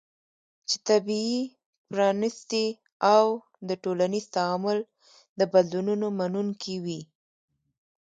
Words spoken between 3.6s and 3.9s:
د